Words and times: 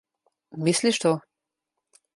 Misliš 0.67 0.99
to? 1.05 1.13